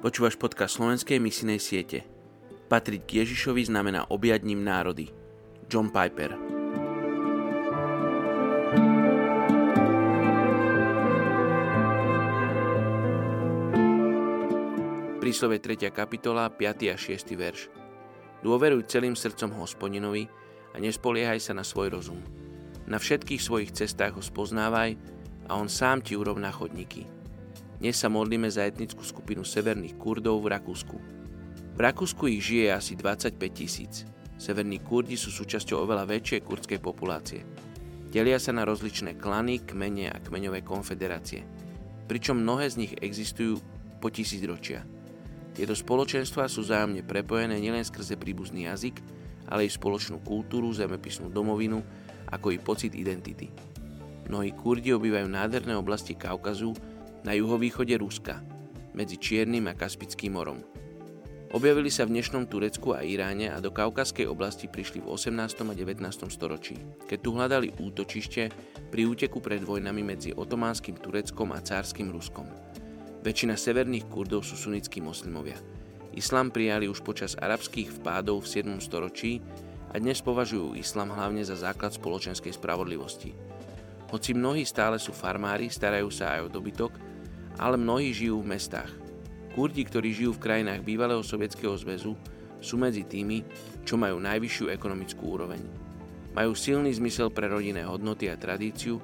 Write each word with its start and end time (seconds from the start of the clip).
Počúvaš 0.00 0.40
podcast 0.40 0.80
slovenskej 0.80 1.20
misinej 1.20 1.60
siete. 1.60 2.08
Patriť 2.72 3.04
k 3.04 3.10
Ježišovi 3.20 3.68
znamená 3.68 4.08
objať 4.08 4.48
ním 4.48 4.64
národy. 4.64 5.12
John 5.68 5.92
Piper 5.92 6.40
Príslove 15.20 15.60
3. 15.60 15.92
kapitola, 15.92 16.48
5. 16.48 16.88
a 16.88 16.96
6. 16.96 17.36
verš. 17.36 17.68
Dôveruj 18.40 18.88
celým 18.88 19.12
srdcom 19.12 19.52
hospodinovi 19.60 20.24
a 20.72 20.80
nespoliehaj 20.80 21.44
sa 21.44 21.52
na 21.52 21.60
svoj 21.60 21.92
rozum. 21.92 22.24
Na 22.88 22.96
všetkých 22.96 23.44
svojich 23.44 23.76
cestách 23.76 24.16
ho 24.16 24.24
spoznávaj 24.24 24.96
a 25.44 25.60
on 25.60 25.68
sám 25.68 26.00
ti 26.00 26.16
urovná 26.16 26.48
chodníky. 26.48 27.19
Dnes 27.80 27.96
sa 27.96 28.12
modlíme 28.12 28.44
za 28.52 28.68
etnickú 28.68 29.00
skupinu 29.00 29.40
severných 29.40 29.96
Kurdov 29.96 30.44
v 30.44 30.52
Rakúsku. 30.52 30.96
V 31.72 31.78
Rakúsku 31.80 32.28
ich 32.28 32.44
žije 32.44 32.76
asi 32.76 32.92
25 32.92 33.40
tisíc. 33.56 34.04
Severní 34.36 34.84
Kurdi 34.84 35.16
sú 35.16 35.32
súčasťou 35.32 35.88
oveľa 35.88 36.04
väčšej 36.04 36.44
kurdskej 36.44 36.76
populácie. 36.76 37.40
Delia 38.12 38.36
sa 38.36 38.52
na 38.52 38.68
rozličné 38.68 39.16
klany, 39.16 39.64
kmene 39.64 40.12
a 40.12 40.20
kmeňové 40.20 40.60
konfederácie. 40.60 41.40
Pričom 42.04 42.44
mnohé 42.44 42.68
z 42.68 42.84
nich 42.84 42.92
existujú 43.00 43.56
po 43.96 44.12
tisíc 44.12 44.44
ročia. 44.44 44.84
Tieto 45.56 45.72
spoločenstvá 45.72 46.52
sú 46.52 46.60
zájomne 46.60 47.00
prepojené 47.00 47.56
nielen 47.64 47.88
skrze 47.88 48.20
príbuzný 48.20 48.68
jazyk, 48.68 49.00
ale 49.48 49.64
i 49.64 49.72
spoločnú 49.72 50.20
kultúru, 50.20 50.68
zemepisnú 50.76 51.32
domovinu, 51.32 51.80
ako 52.28 52.52
i 52.52 52.60
pocit 52.60 52.92
identity. 52.92 53.48
Mnohí 54.28 54.52
Kurdi 54.52 54.92
obývajú 54.92 55.32
nádherné 55.32 55.72
oblasti 55.72 56.12
Kaukazu, 56.12 56.76
na 57.20 57.36
juhovýchode 57.36 57.92
Ruska, 58.00 58.40
medzi 58.96 59.20
Čiernym 59.20 59.68
a 59.68 59.76
Kaspickým 59.76 60.40
morom. 60.40 60.64
Objavili 61.50 61.90
sa 61.90 62.06
v 62.06 62.14
dnešnom 62.14 62.46
Turecku 62.46 62.94
a 62.94 63.02
Iráne 63.02 63.50
a 63.50 63.58
do 63.58 63.74
Kaukazskej 63.74 64.24
oblasti 64.30 64.70
prišli 64.70 65.02
v 65.02 65.10
18. 65.10 65.34
a 65.66 65.74
19. 65.74 66.00
storočí, 66.30 66.78
keď 67.10 67.18
tu 67.18 67.30
hľadali 67.34 67.74
útočište 67.76 68.42
pri 68.88 69.02
úteku 69.04 69.42
pred 69.42 69.60
vojnami 69.60 70.00
medzi 70.00 70.30
otománskym 70.30 70.96
Tureckom 71.02 71.50
a 71.52 71.60
cárským 71.60 72.08
Ruskom. 72.14 72.46
Väčšina 73.20 73.58
severných 73.58 74.06
Kurdov 74.08 74.46
sú 74.46 74.54
sunnickí 74.54 75.02
moslimovia. 75.02 75.58
Islám 76.14 76.54
prijali 76.54 76.86
už 76.86 77.02
počas 77.02 77.36
arabských 77.36 78.00
vpádov 78.00 78.46
v 78.46 78.64
7. 78.64 78.80
storočí 78.80 79.42
a 79.90 79.98
dnes 79.98 80.22
považujú 80.22 80.78
islám 80.78 81.12
hlavne 81.12 81.42
za 81.42 81.58
základ 81.58 81.90
spoločenskej 81.90 82.54
spravodlivosti. 82.56 83.34
Hoci 84.10 84.34
mnohí 84.34 84.62
stále 84.66 84.98
sú 84.98 85.10
farmári, 85.14 85.70
starajú 85.70 86.10
sa 86.10 86.38
aj 86.38 86.46
o 86.46 86.48
dobytok, 86.50 87.09
ale 87.60 87.76
mnohí 87.76 88.16
žijú 88.16 88.40
v 88.40 88.56
mestách. 88.56 88.88
Kurdi, 89.52 89.84
ktorí 89.84 90.16
žijú 90.16 90.32
v 90.32 90.42
krajinách 90.48 90.80
bývalého 90.80 91.20
Sovietskeho 91.20 91.76
zväzu, 91.76 92.16
sú 92.64 92.80
medzi 92.80 93.04
tými, 93.04 93.44
čo 93.84 94.00
majú 94.00 94.16
najvyššiu 94.16 94.72
ekonomickú 94.72 95.36
úroveň. 95.36 95.60
Majú 96.32 96.56
silný 96.56 96.88
zmysel 96.96 97.28
pre 97.28 97.52
rodinné 97.52 97.84
hodnoty 97.84 98.32
a 98.32 98.40
tradíciu 98.40 98.96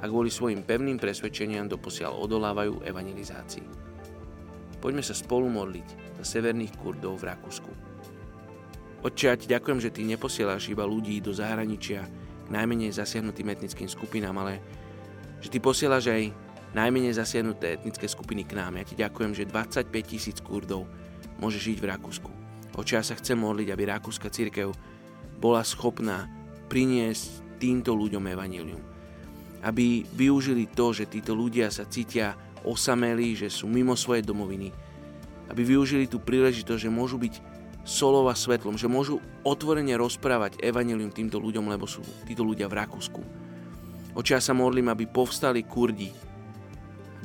a 0.00 0.08
kvôli 0.08 0.32
svojim 0.32 0.64
pevným 0.64 0.96
presvedčeniam 0.96 1.68
doposiaľ 1.68 2.16
odolávajú 2.16 2.86
evangelizácii. 2.86 3.66
Poďme 4.78 5.02
sa 5.02 5.12
spolu 5.12 5.50
modliť 5.50 6.22
za 6.22 6.38
severných 6.38 6.78
Kurdov 6.78 7.18
v 7.18 7.34
Rakúsku. 7.34 7.70
Otče, 9.02 9.24
ja 9.26 9.34
ti 9.34 9.46
ďakujem, 9.50 9.78
že 9.82 9.90
ty 9.90 10.06
neposieláš 10.06 10.70
iba 10.70 10.86
ľudí 10.86 11.18
do 11.18 11.34
zahraničia 11.34 12.06
k 12.46 12.48
najmenej 12.48 12.94
zasiahnutým 12.94 13.50
etnickým 13.50 13.90
skupinám, 13.90 14.38
ale 14.38 14.62
že 15.42 15.50
ty 15.50 15.58
posielaš 15.58 16.14
aj 16.14 16.22
najmenej 16.76 17.16
zasiahnuté 17.16 17.80
etnické 17.80 18.04
skupiny 18.04 18.44
k 18.44 18.58
nám. 18.58 18.76
Ja 18.76 18.84
ti 18.84 18.94
ďakujem, 18.98 19.32
že 19.32 19.48
25 19.48 19.88
tisíc 20.04 20.38
Kurdov 20.44 20.84
môže 21.40 21.56
žiť 21.56 21.78
v 21.80 21.88
Rakúsku. 21.88 22.30
Oče, 22.78 22.94
ja 23.00 23.02
sa 23.02 23.18
chcem 23.18 23.38
modliť, 23.38 23.68
aby 23.72 23.82
Rakúska 23.88 24.30
církev 24.30 24.70
bola 25.38 25.62
schopná 25.66 26.30
priniesť 26.68 27.58
týmto 27.58 27.94
ľuďom 27.94 28.22
evanílium. 28.30 28.82
Aby 29.66 30.06
využili 30.14 30.70
to, 30.70 30.94
že 30.94 31.10
títo 31.10 31.34
ľudia 31.34 31.72
sa 31.74 31.88
cítia 31.88 32.38
osamelí, 32.62 33.34
že 33.34 33.50
sú 33.50 33.66
mimo 33.66 33.98
svojej 33.98 34.22
domoviny. 34.22 34.70
Aby 35.50 35.74
využili 35.74 36.06
tú 36.06 36.22
príležitosť, 36.22 36.86
že 36.86 36.92
môžu 36.92 37.18
byť 37.18 37.34
solova 37.88 38.36
svetlom, 38.36 38.76
že 38.76 38.86
môžu 38.86 39.18
otvorene 39.42 39.96
rozprávať 39.96 40.60
evanílium 40.60 41.10
týmto 41.10 41.40
ľuďom, 41.40 41.72
lebo 41.72 41.88
sú 41.88 42.04
títo 42.28 42.44
ľudia 42.44 42.68
v 42.68 42.78
Rakúsku. 42.78 43.20
Oče, 44.14 44.36
ja 44.36 44.42
sa 44.44 44.52
modlím, 44.52 44.92
aby 44.92 45.08
povstali 45.08 45.64
Kurdi, 45.64 46.12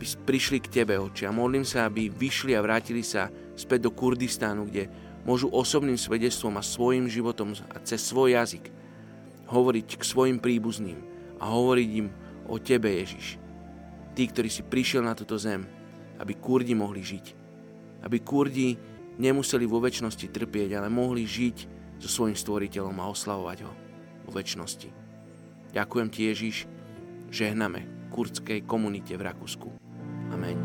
aby 0.03 0.28
prišli 0.28 0.59
k 0.59 0.84
Tebe, 0.84 1.00
Oče. 1.00 1.24
A 1.24 1.31
modlím 1.31 1.64
sa, 1.64 1.88
aby 1.88 2.12
vyšli 2.12 2.52
a 2.52 2.59
vrátili 2.59 3.08
sa 3.08 3.31
späť 3.56 3.88
do 3.88 3.91
Kurdistánu, 3.96 4.68
kde 4.68 4.91
môžu 5.24 5.47
osobným 5.47 5.96
svedectvom 5.96 6.59
a 6.59 6.64
svojim 6.64 7.08
životom 7.08 7.56
a 7.72 7.80
cez 7.80 8.03
svoj 8.03 8.36
jazyk 8.36 8.68
hovoriť 9.47 9.96
k 9.96 10.03
svojim 10.03 10.44
príbuzným 10.44 11.00
a 11.40 11.47
hovoriť 11.47 11.90
im 12.03 12.12
o 12.52 12.59
Tebe, 12.59 12.92
Ježiš. 12.92 13.40
Tí, 14.12 14.28
ktorí 14.28 14.52
si 14.52 14.68
prišiel 14.68 15.08
na 15.08 15.16
túto 15.16 15.40
zem, 15.40 15.63
aby 16.19 16.36
Kurdi 16.36 16.75
mohli 16.75 17.00
žiť. 17.00 17.25
Aby 18.03 18.19
Kurdi 18.19 18.75
nemuseli 19.16 19.63
vo 19.63 19.80
väčšnosti 19.80 20.28
trpieť, 20.36 20.84
ale 20.84 20.92
mohli 20.92 21.24
žiť 21.24 21.58
so 22.03 22.12
svojim 22.12 22.36
stvoriteľom 22.36 23.00
a 23.00 23.08
oslavovať 23.08 23.58
ho 23.63 23.72
vo 24.28 24.31
väčšnosti. 24.36 24.92
Ďakujem 25.72 26.08
ti, 26.12 26.28
Ježiš, 26.28 26.68
žehname 27.31 28.12
kurdskej 28.12 28.68
komunite 28.68 29.16
v 29.16 29.25
Rakúsku. 29.31 29.83
Amén. 30.34 30.62